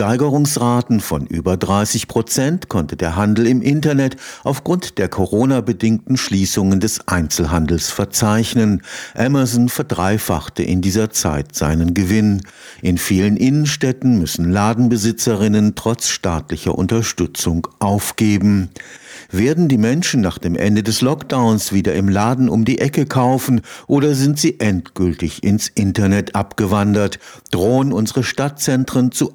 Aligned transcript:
Steigerungsraten 0.00 1.00
von 1.00 1.26
über 1.26 1.58
30 1.58 2.08
Prozent 2.08 2.68
konnte 2.70 2.96
der 2.96 3.16
Handel 3.16 3.46
im 3.46 3.60
Internet 3.60 4.16
aufgrund 4.44 4.96
der 4.96 5.10
Corona-bedingten 5.10 6.16
Schließungen 6.16 6.80
des 6.80 7.06
Einzelhandels 7.06 7.90
verzeichnen. 7.90 8.80
Amazon 9.14 9.68
verdreifachte 9.68 10.62
in 10.62 10.80
dieser 10.80 11.10
Zeit 11.10 11.54
seinen 11.54 11.92
Gewinn. 11.92 12.40
In 12.80 12.96
vielen 12.96 13.36
Innenstädten 13.36 14.18
müssen 14.18 14.50
Ladenbesitzerinnen 14.50 15.74
trotz 15.74 16.08
staatlicher 16.08 16.78
Unterstützung 16.78 17.68
aufgeben. 17.78 18.70
Werden 19.30 19.68
die 19.68 19.78
Menschen 19.78 20.20
nach 20.22 20.38
dem 20.38 20.56
Ende 20.56 20.82
des 20.82 21.02
Lockdowns 21.02 21.72
wieder 21.72 21.94
im 21.94 22.08
Laden 22.08 22.48
um 22.48 22.64
die 22.64 22.80
Ecke 22.80 23.06
kaufen 23.06 23.60
oder 23.86 24.14
sind 24.14 24.38
sie 24.38 24.58
endgültig 24.58 25.44
ins 25.44 25.68
Internet 25.68 26.34
abgewandert? 26.34 27.18
Drohen 27.50 27.92
unsere 27.92 28.24
Stadtzentren 28.24 29.12
zu 29.12 29.32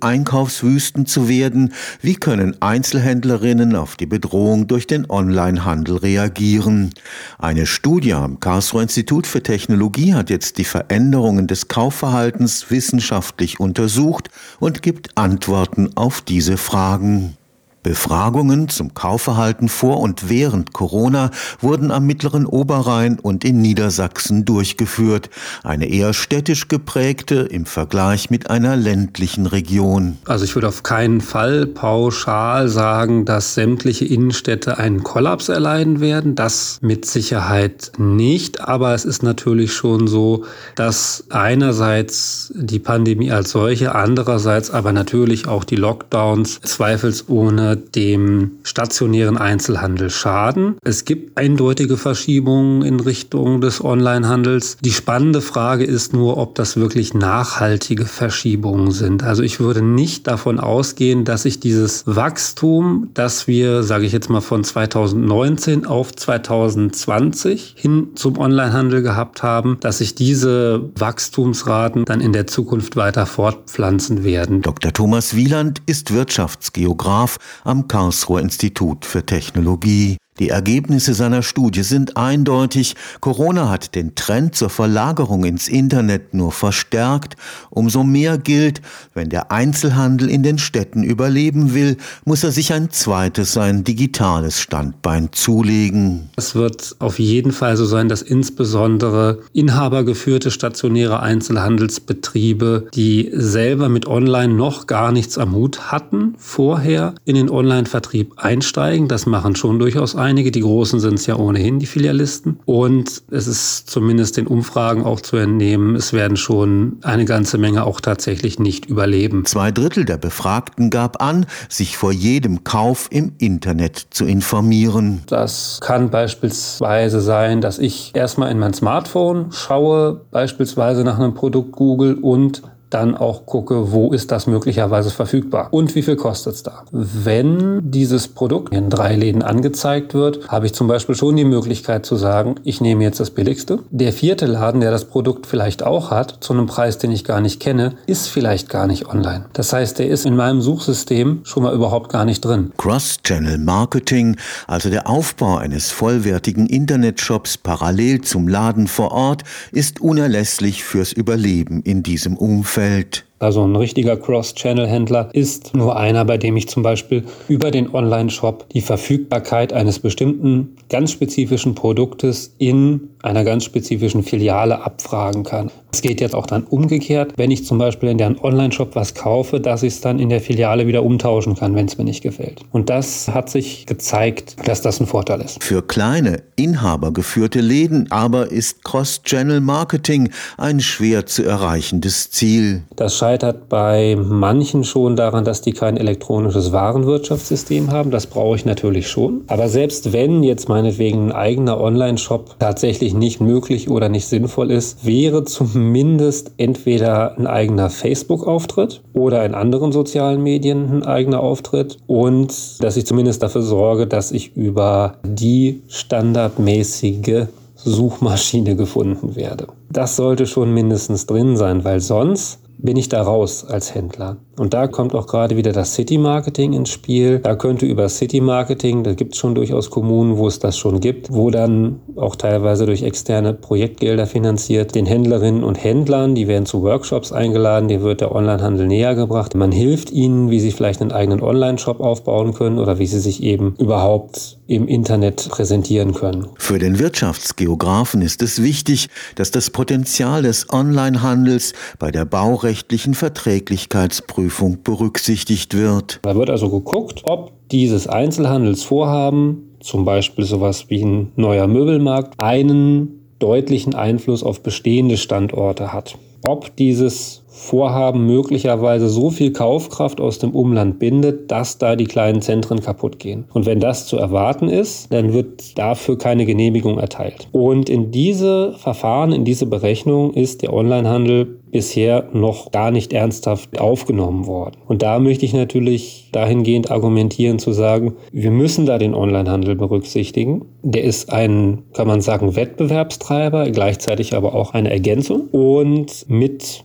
Einkaufswüsten 0.56 1.06
zu 1.06 1.28
werden? 1.28 1.74
Wie 2.02 2.16
können 2.16 2.62
Einzelhändlerinnen 2.62 3.76
auf 3.76 3.96
die 3.96 4.06
Bedrohung 4.06 4.68
durch 4.68 4.88
den 4.88 5.10
Onlinehandel 5.10 5.98
reagieren? 5.98 6.92
Eine 7.38 7.66
Studie 7.66 8.14
am 8.14 8.40
Karlsruher 8.40 8.84
Institut 8.84 9.28
für 9.28 9.44
Technologie 9.44 10.14
hat 10.14 10.30
jetzt 10.30 10.58
die 10.58 10.64
Veränderungen 10.64 11.48
des 11.48 11.68
Kaufverhaltens 11.68 12.72
wissenschaftlich 12.72 13.60
untersucht 13.60 14.30
und 14.60 14.82
gibt 14.82 15.18
Antworten 15.18 15.90
auf 15.96 16.22
diese 16.22 16.58
Fragen. 16.58 17.38
Befragungen 17.86 18.68
zum 18.68 18.96
Kaufverhalten 18.96 19.70
vor 19.70 20.00
und 20.00 20.28
während 20.28 20.74
Corona 20.74 21.30
wurden 21.62 21.92
am 21.92 22.08
mittleren 22.08 22.48
Oberrhein 22.48 23.20
und 23.20 23.46
in 23.46 23.62
Niedersachsen 23.62 24.44
durchgeführt. 24.44 25.30
Eine 25.62 25.88
eher 25.88 26.16
städtisch 26.16 26.68
geprägte 26.68 27.36
im 27.36 27.68
Vergleich 27.68 28.32
mit 28.32 28.50
einer 28.50 28.76
ländlichen 28.76 29.46
Region. 29.46 30.18
Also 30.26 30.46
ich 30.46 30.56
würde 30.56 30.68
auf 30.68 30.82
keinen 30.82 31.22
Fall 31.22 31.68
pauschal 31.68 32.70
sagen, 32.70 33.24
dass 33.24 33.54
sämtliche 33.54 34.06
Innenstädte 34.06 34.80
einen 34.80 35.04
Kollaps 35.04 35.50
erleiden 35.50 36.00
werden. 36.00 36.34
Das 36.34 36.80
mit 36.82 37.06
Sicherheit 37.06 37.92
nicht. 38.00 38.62
Aber 38.62 38.96
es 38.96 39.06
ist 39.06 39.22
natürlich 39.22 39.74
schon 39.74 40.08
so, 40.08 40.44
dass 40.74 41.26
einerseits 41.30 42.52
die 42.56 42.80
Pandemie 42.80 43.32
als 43.32 43.52
solche, 43.52 43.94
andererseits 43.94 44.72
aber 44.72 44.92
natürlich 44.92 45.48
auch 45.48 45.64
die 45.64 45.76
Lockdowns 45.76 46.62
zweifelsohne 46.62 47.75
dem 47.76 48.52
stationären 48.64 49.38
Einzelhandel 49.38 50.10
schaden. 50.10 50.76
Es 50.84 51.06
gibt 51.06 51.38
eindeutige 51.38 51.98
Verschiebungen 51.98 52.82
in 52.82 53.00
Richtung 53.00 53.62
des 53.62 53.84
Onlinehandels. 53.84 54.78
Die 54.82 54.92
spannende 54.92 55.42
Frage 55.42 55.84
ist 55.84 56.14
nur, 56.14 56.38
ob 56.38 56.56
das 56.56 56.78
wirklich 56.78 57.14
nachhaltige 57.14 58.06
Verschiebungen 58.06 58.92
sind. 58.92 59.24
Also 59.24 59.44
ich 59.44 59.60
würde 59.60 59.82
nicht 59.82 60.28
davon 60.28 60.60
ausgehen, 60.60 61.26
dass 61.26 61.44
sich 61.44 61.60
dieses 61.60 62.04
Wachstum, 62.06 63.10
das 63.14 63.48
wir, 63.48 63.84
sage 63.84 64.06
ich 64.06 64.12
jetzt 64.12 64.30
mal, 64.30 64.42
von 64.42 64.64
2019 64.64 65.86
auf 65.86 66.16
2020 66.16 67.76
hin 67.78 68.10
zum 68.16 68.38
Onlinehandel 68.38 69.02
gehabt 69.02 69.44
haben, 69.44 69.78
dass 69.80 70.00
sich 70.00 70.16
diese 70.16 70.90
Wachstumsraten 70.98 72.06
dann 72.06 72.22
in 72.22 72.34
der 72.34 72.48
Zukunft 72.48 72.96
weiter 72.96 73.26
fortpflanzen 73.26 74.24
werden. 74.24 74.62
Dr. 74.62 74.94
Thomas 74.94 75.36
Wieland 75.36 75.82
ist 75.86 76.14
Wirtschaftsgeograf 76.14 77.38
am 77.66 77.88
Karlsruher 77.88 78.42
Institut 78.42 79.06
für 79.06 79.26
Technologie. 79.26 80.18
Die 80.38 80.50
Ergebnisse 80.50 81.14
seiner 81.14 81.44
Studie 81.44 81.84
sind 81.84 82.18
eindeutig. 82.18 82.96
Corona 83.22 83.70
hat 83.70 83.96
den 83.96 84.16
Trend 84.16 84.54
zur 84.54 84.70
Verlagerung 84.70 85.46
ins 85.46 85.70
Internet 85.70 86.34
nur 86.34 86.52
verstärkt. 86.52 87.38
Umso 87.70 88.04
mehr 88.04 88.38
gilt, 88.38 88.82
wenn 89.14 89.30
der 89.30 89.54
Einzelhandel 89.54 90.30
in 90.30 90.44
den 90.44 90.58
Städten 90.58 91.04
überleben 91.04 91.74
will, 91.74 91.96
muss 92.26 92.44
er 92.44 92.52
sich 92.52 92.74
ein 92.74 92.90
zweites, 92.92 93.54
sein 93.54 93.86
digitales 93.86 94.60
Standbein 94.60 95.30
zulegen. 95.32 96.30
Es 96.36 96.54
wird 96.54 96.98
auf 97.00 97.18
jeden 97.18 97.54
Fall 97.54 97.78
so 97.78 97.86
sein, 97.86 98.10
dass 98.10 98.22
insbesondere 98.22 99.40
inhabergeführte 99.54 100.52
stationäre 100.52 101.22
Einzelhandelsbetriebe, 101.22 102.88
die 102.94 103.32
selber 103.32 103.88
mit 103.88 104.06
Online 104.06 104.54
noch 104.54 104.86
gar 104.86 105.14
nichts 105.14 105.38
am 105.38 105.56
Hut 105.56 105.94
hatten, 105.94 106.36
vorher 106.38 107.16
in 107.24 107.36
den 107.36 107.50
Online-Vertrieb 107.50 108.34
einsteigen. 108.36 109.08
Das 109.08 109.26
machen 109.26 109.56
schon 109.56 109.80
durchaus 109.80 110.25
einige. 110.26 110.52
Die 110.52 110.62
großen 110.62 111.00
sind 111.00 111.16
es 111.16 111.28
ja 111.28 111.36
ohnehin, 111.36 111.80
die 111.80 111.86
Filialisten. 111.86 112.60
Und 112.66 113.24
es 113.32 113.48
ist 113.48 113.90
zumindest 113.90 114.38
den 114.38 114.48
Umfragen 114.48 115.04
auch 115.04 115.22
zu 115.22 115.38
entnehmen, 115.38 115.96
es 115.96 116.14
werden 116.14 116.38
schon 116.38 116.98
eine 117.04 117.26
ganze 117.26 117.58
Menge 117.58 117.86
auch 117.86 118.02
tatsächlich 118.02 118.60
nicht 118.60 118.88
überleben. 118.88 119.46
Zwei 119.46 119.72
Drittel 119.72 120.06
der 120.06 120.18
Befragten 120.18 120.90
gab 120.90 121.22
an, 121.22 121.46
sich 121.70 121.98
vor 121.98 122.12
jedem 122.12 122.64
Kauf 122.64 123.08
im 123.12 123.34
Internet 123.38 124.08
zu 124.10 124.26
informieren. 124.26 125.22
Das 125.28 125.80
kann 125.82 126.10
beispielsweise 126.10 127.22
sein, 127.22 127.62
dass 127.62 127.80
ich 127.80 128.12
erstmal 128.16 128.52
in 128.52 128.60
mein 128.60 128.74
Smartphone 128.74 129.52
schaue, 129.52 130.22
beispielsweise 130.32 131.04
nach 131.04 131.20
einem 131.20 131.34
Produkt 131.34 131.72
Google 131.72 132.16
und 132.16 132.64
dann 132.96 133.18
auch 133.18 133.46
gucke, 133.46 133.92
wo 133.92 134.14
ist 134.14 134.32
das 134.32 134.48
möglicherweise 134.48 135.10
verfügbar 135.10 135.68
und 135.72 135.96
wie 135.96 136.02
viel 136.02 136.16
kostet 136.16 136.56
es 136.56 136.64
da. 136.64 136.86
Wenn 136.92 137.92
dieses 137.92 138.30
Produkt 138.30 138.74
in 138.74 138.90
drei 138.90 139.18
Läden 139.18 139.44
angezeigt 139.44 140.14
wird, 140.14 140.48
habe 140.48 140.66
ich 140.66 140.74
zum 140.74 140.88
Beispiel 140.88 141.14
schon 141.14 141.36
die 141.36 141.44
Möglichkeit 141.44 142.06
zu 142.06 142.16
sagen, 142.16 142.56
ich 142.64 142.80
nehme 142.80 143.04
jetzt 143.04 143.20
das 143.20 143.32
billigste. 143.32 143.80
Der 143.92 144.14
vierte 144.14 144.46
Laden, 144.46 144.80
der 144.80 144.92
das 144.92 145.04
Produkt 145.04 145.46
vielleicht 145.46 145.84
auch 145.84 146.10
hat, 146.10 146.38
zu 146.40 146.54
einem 146.54 146.68
Preis, 146.68 146.98
den 146.98 147.12
ich 147.12 147.26
gar 147.26 147.42
nicht 147.42 147.60
kenne, 147.60 147.98
ist 148.08 148.30
vielleicht 148.30 148.70
gar 148.70 148.88
nicht 148.88 149.08
online. 149.08 149.48
Das 149.52 149.74
heißt, 149.74 150.00
der 150.00 150.08
ist 150.08 150.26
in 150.26 150.38
meinem 150.38 150.62
Suchsystem 150.62 151.42
schon 151.44 151.64
mal 151.64 151.74
überhaupt 151.74 152.10
gar 152.10 152.24
nicht 152.24 152.46
drin. 152.46 152.72
Cross-Channel 152.78 153.58
Marketing, 153.58 154.38
also 154.68 154.90
der 154.90 155.10
Aufbau 155.10 155.58
eines 155.58 155.92
vollwertigen 155.92 156.66
Internetshops 156.68 157.58
parallel 157.58 158.22
zum 158.22 158.48
Laden 158.48 158.88
vor 158.88 159.12
Ort, 159.12 159.44
ist 159.74 160.00
unerlässlich 160.00 160.86
fürs 160.86 161.12
Überleben 161.12 161.82
in 161.82 162.02
diesem 162.02 162.38
Umfeld. 162.38 162.85
Umfeld 162.86 163.26
also 163.40 163.66
ein 163.66 163.76
richtiger 163.76 164.16
Cross-Channel-Händler 164.16 165.30
ist 165.34 165.76
nur 165.76 165.98
einer, 165.98 166.24
bei 166.24 166.38
dem 166.38 166.56
ich 166.56 166.70
zum 166.70 166.84
Beispiel 166.84 167.26
über 167.50 167.70
den 167.70 167.94
Online-Shop 167.94 168.70
die 168.70 168.82
Verfügbarkeit 168.82 169.74
eines 169.74 170.00
bestimmten 170.00 170.78
ganz 170.90 171.12
spezifischen 171.12 171.76
Produktes 171.76 172.54
in 172.60 173.10
einer 173.24 173.44
ganz 173.44 173.66
spezifischen 173.66 174.24
Filiale 174.24 174.84
abfragen 174.84 175.44
kann. 175.44 175.72
Es 175.92 176.02
geht 176.02 176.22
jetzt 176.22 176.36
auch 176.36 176.46
dann 176.46 176.64
umgekehrt, 176.64 177.34
wenn 177.38 177.52
ich 177.52 177.66
zum 177.66 177.78
Beispiel 177.78 178.10
in 178.10 178.18
deren 178.18 178.38
Online-Shop 178.40 178.96
was 178.96 179.16
kaufe, 179.16 179.60
dass 179.60 179.82
ich 179.84 179.94
es 179.94 180.02
dann 180.02 180.20
in 180.20 180.30
der 180.30 180.42
Filiale 180.42 180.88
wieder 180.88 181.04
umtauschen 181.04 181.56
kann, 181.56 181.74
wenn 181.76 181.88
es 181.88 181.98
mir 181.98 182.04
nicht 182.04 182.22
gefällt. 182.22 182.62
Und 182.72 182.90
das 182.90 183.30
hat 183.30 183.50
sich 183.50 183.86
gezeigt, 183.86 184.56
dass 184.68 184.82
das 184.82 185.00
ein 185.00 185.08
Vorteil 185.08 185.42
ist. 185.42 185.64
Für 185.64 185.82
kleine, 185.82 186.44
inhabergeführte 186.56 187.62
Läden 187.62 188.12
aber 188.12 188.52
ist 188.52 188.84
Cross-Channel-Marketing 188.84 190.32
ein 190.58 190.80
schwer 190.80 191.26
zu 191.26 191.44
erreichendes 191.44 192.30
Ziel. 192.30 192.84
Das 192.96 193.18
scheitert 193.26 193.70
bei 193.70 194.16
manchen 194.16 194.84
schon 194.84 195.16
daran, 195.16 195.46
dass 195.46 195.62
die 195.62 195.72
kein 195.72 195.98
elektronisches 195.98 196.72
Warenwirtschaftssystem 196.72 197.92
haben. 197.92 198.12
Das 198.12 198.28
brauche 198.28 198.56
ich 198.56 198.66
natürlich 198.66 199.08
schon. 199.08 199.42
Aber 199.48 199.68
selbst 199.68 200.14
wenn 200.14 200.44
jetzt 200.44 200.70
meinetwegen 200.70 201.30
ein 201.30 201.32
eigener 201.32 201.82
Online-Shop 201.82 202.58
tatsächlich 202.60 203.16
nicht 203.16 203.42
möglich 203.42 203.90
oder 203.90 204.10
nicht 204.10 204.28
sinnvoll 204.28 204.70
ist, 204.70 205.08
wäre 205.08 205.44
zumindest 205.44 206.52
entweder 206.58 207.36
ein 207.36 207.48
eigener 207.48 207.90
Facebook-Auftritt 207.90 209.02
oder 209.14 209.44
in 209.44 209.56
anderen 209.56 209.92
sozialen 209.92 210.44
Medien 210.44 210.92
ein 210.92 211.04
eigener 211.04 211.40
Auftritt 211.40 211.98
und 212.06 212.54
dass 212.84 212.96
ich 212.96 213.08
zumindest 213.08 213.42
dafür 213.42 213.64
sorge, 213.64 214.06
dass 214.06 214.32
ich 214.32 214.56
über 214.56 215.16
die 215.24 215.82
standardmäßige 215.88 217.48
Suchmaschine 217.76 218.76
gefunden 218.76 219.36
werde. 219.36 219.66
Das 219.90 220.16
sollte 220.16 220.46
schon 220.46 220.74
mindestens 220.74 221.26
drin 221.26 221.58
sein, 221.58 221.84
weil 221.84 222.00
sonst 222.02 222.60
bin 222.78 222.98
ich 222.98 223.10
da 223.10 223.22
raus 223.22 223.66
als 223.66 223.94
Händler. 223.96 224.38
Und 224.58 224.74
da 224.74 224.88
kommt 224.88 225.14
auch 225.14 225.28
gerade 225.28 225.58
wieder 225.58 225.74
das 225.74 225.96
City 225.96 226.18
Marketing 226.18 226.74
ins 226.74 226.90
Spiel. 226.90 227.40
Da 227.40 227.56
könnte 227.56 227.86
über 227.86 228.08
City 228.08 228.40
Marketing, 228.40 229.04
da 229.04 229.14
gibt 229.14 229.34
es 229.34 229.40
schon 229.40 229.54
durchaus 229.54 229.90
Kommunen, 229.90 230.38
wo 230.38 230.48
es 230.48 230.60
das 230.60 230.78
schon 230.78 231.02
gibt, 231.02 231.32
wo 231.32 231.50
dann 231.50 232.00
auch 232.16 232.38
teilweise 232.38 232.86
durch 232.86 233.04
externe 233.04 233.54
Projektgelder 233.54 234.28
finanziert, 234.28 234.96
den 234.96 235.06
Händlerinnen 235.06 235.64
und 235.64 235.76
Händlern, 235.84 236.36
die 236.36 236.48
werden 236.48 236.66
zu 236.66 236.84
Workshops 236.84 237.34
eingeladen, 237.34 237.90
dir 237.90 238.02
wird 238.02 238.22
der 238.22 238.34
Onlinehandel 238.34 238.88
näher 238.88 239.16
gebracht. 239.16 239.56
Man 239.56 239.74
hilft 239.74 240.12
ihnen, 240.12 240.50
wie 240.50 240.62
sie 240.62 240.72
vielleicht 240.72 241.02
einen 241.02 241.12
eigenen 241.12 241.42
Online-Shop 241.42 242.00
aufbauen 242.00 242.54
können 242.54 242.80
oder 242.80 242.98
wie 242.98 243.08
sie 243.08 243.20
sich 243.20 243.44
eben 243.44 243.76
überhaupt 243.78 244.58
im 244.68 244.88
Internet 244.88 245.50
präsentieren 245.50 246.14
können. 246.14 246.48
Für 246.58 246.80
den 246.80 246.98
Wirtschaftsgeografen 246.98 248.22
ist 248.22 248.42
es 248.42 248.64
wichtig, 248.64 249.10
dass 249.36 249.52
das 249.52 249.70
Potenzial 249.70 250.44
des 250.44 250.72
Onlinehandels 250.72 251.74
bei 252.00 252.10
der 252.10 252.26
baurechtlichen 252.26 253.14
Verträglichkeitsprüfung 253.14 254.45
berücksichtigt 254.84 255.76
wird. 255.76 256.20
Da 256.24 256.36
wird 256.36 256.50
also 256.50 256.70
geguckt, 256.70 257.22
ob 257.26 257.52
dieses 257.72 258.08
Einzelhandelsvorhaben, 258.08 259.76
zum 259.80 260.06
Beispiel 260.06 260.46
sowas 260.46 260.90
wie 260.90 261.04
ein 261.04 261.32
neuer 261.36 261.68
Möbelmarkt, 261.68 262.40
einen 262.40 263.22
deutlichen 263.40 263.96
Einfluss 263.96 264.44
auf 264.44 264.62
bestehende 264.62 265.18
Standorte 265.18 265.94
hat. 265.94 266.18
ob 266.48 266.76
dieses 266.76 267.44
Vorhaben 267.58 268.26
möglicherweise 268.26 269.08
so 269.08 269.30
viel 269.30 269.54
Kaufkraft 269.54 270.20
aus 270.20 270.40
dem 270.40 270.52
Umland 270.52 271.00
bindet, 271.00 271.50
dass 271.52 271.78
da 271.78 271.96
die 271.96 272.04
kleinen 272.04 272.42
Zentren 272.42 272.82
kaputt 272.82 273.18
gehen. 273.18 273.46
Und 273.54 273.66
wenn 273.66 273.80
das 273.80 274.08
zu 274.08 274.18
erwarten 274.18 274.68
ist, 274.68 275.12
dann 275.14 275.34
wird 275.34 275.78
dafür 275.78 276.18
keine 276.18 276.46
Genehmigung 276.46 277.00
erteilt. 277.00 277.48
Und 277.54 277.90
in 277.90 278.12
diese 278.12 278.74
Verfahren, 278.74 279.32
in 279.32 279.46
diese 279.46 279.68
Berechnung 279.68 280.34
ist 280.34 280.64
der 280.64 280.74
Onlinehandel 280.74 281.62
bisher 281.76 282.30
noch 282.32 282.72
gar 282.72 282.90
nicht 282.90 283.12
ernsthaft 283.12 283.82
aufgenommen 283.82 284.48
worden. 284.48 284.78
Und 284.88 285.02
da 285.02 285.20
möchte 285.20 285.44
ich 285.44 285.54
natürlich 285.54 286.30
dahingehend 286.32 286.90
argumentieren 286.90 287.60
zu 287.60 287.74
sagen, 287.74 288.14
wir 288.32 288.50
müssen 288.50 288.86
da 288.86 288.98
den 288.98 289.14
Onlinehandel 289.14 289.76
berücksichtigen. 289.76 290.64
Der 290.84 291.04
ist 291.04 291.34
ein, 291.34 291.84
kann 291.92 292.08
man 292.08 292.22
sagen, 292.22 292.56
Wettbewerbstreiber, 292.56 293.70
gleichzeitig 293.72 294.36
aber 294.36 294.56
auch 294.56 294.74
eine 294.74 294.90
Ergänzung 294.90 295.50
und 295.52 296.26
mit 296.30 296.80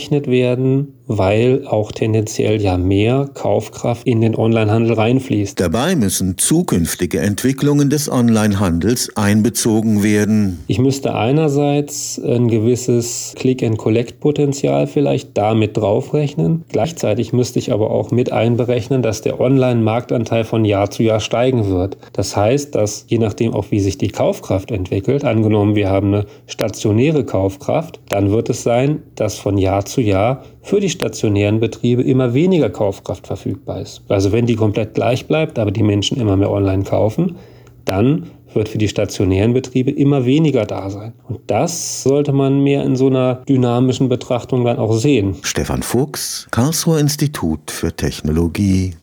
einberechnet 0.00 0.26
werden 0.26 0.94
weil 1.12 1.66
auch 1.66 1.90
tendenziell 1.90 2.62
ja 2.62 2.78
mehr 2.78 3.28
Kaufkraft 3.34 4.06
in 4.06 4.20
den 4.20 4.36
Onlinehandel 4.36 4.92
reinfließt. 4.92 5.58
Dabei 5.58 5.96
müssen 5.96 6.38
zukünftige 6.38 7.18
Entwicklungen 7.18 7.90
des 7.90 8.08
Onlinehandels 8.08 9.16
einbezogen 9.16 10.04
werden. 10.04 10.60
Ich 10.68 10.78
müsste 10.78 11.16
einerseits 11.16 12.20
ein 12.24 12.46
gewisses 12.46 13.34
Click-and-Collect-Potenzial 13.36 14.86
vielleicht 14.86 15.36
damit 15.36 15.76
draufrechnen. 15.76 16.64
Gleichzeitig 16.68 17.32
müsste 17.32 17.58
ich 17.58 17.72
aber 17.72 17.90
auch 17.90 18.12
mit 18.12 18.30
einberechnen, 18.30 19.02
dass 19.02 19.20
der 19.20 19.40
Online-Marktanteil 19.40 20.44
von 20.44 20.64
Jahr 20.64 20.92
zu 20.92 21.02
Jahr 21.02 21.18
steigen 21.18 21.70
wird. 21.70 21.96
Das 22.12 22.36
heißt, 22.36 22.76
dass 22.76 23.06
je 23.08 23.18
nachdem 23.18 23.52
auch 23.52 23.72
wie 23.72 23.80
sich 23.80 23.98
die 23.98 24.12
Kaufkraft 24.12 24.70
entwickelt, 24.70 25.24
angenommen 25.24 25.74
wir 25.74 25.90
haben 25.90 26.14
eine 26.14 26.26
stationäre 26.46 27.24
Kaufkraft, 27.24 27.98
dann 28.10 28.30
wird 28.30 28.48
es 28.48 28.62
sein, 28.62 29.02
dass 29.16 29.38
von 29.38 29.58
Jahr 29.58 29.84
zu 29.84 30.00
Jahr 30.00 30.44
für 30.62 30.80
die 30.80 30.90
stationären 30.90 31.60
Betriebe 31.60 32.02
immer 32.02 32.34
weniger 32.34 32.70
Kaufkraft 32.70 33.26
verfügbar 33.26 33.80
ist. 33.80 34.02
Also 34.08 34.32
wenn 34.32 34.46
die 34.46 34.56
komplett 34.56 34.94
gleich 34.94 35.26
bleibt, 35.26 35.58
aber 35.58 35.70
die 35.70 35.82
Menschen 35.82 36.20
immer 36.20 36.36
mehr 36.36 36.50
online 36.50 36.84
kaufen, 36.84 37.36
dann 37.84 38.26
wird 38.54 38.68
für 38.68 38.78
die 38.78 38.88
stationären 38.88 39.52
Betriebe 39.52 39.90
immer 39.90 40.24
weniger 40.24 40.66
da 40.66 40.90
sein. 40.90 41.12
Und 41.28 41.40
das 41.46 42.02
sollte 42.02 42.32
man 42.32 42.62
mehr 42.62 42.84
in 42.84 42.96
so 42.96 43.06
einer 43.06 43.36
dynamischen 43.48 44.08
Betrachtung 44.08 44.64
dann 44.64 44.78
auch 44.78 44.92
sehen. 44.92 45.36
Stefan 45.42 45.82
Fuchs, 45.82 46.48
Karlsruher 46.50 46.98
Institut 46.98 47.70
für 47.70 47.94
Technologie. 47.94 48.94